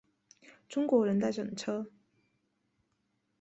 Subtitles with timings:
[0.67, 1.91] 中国人在等车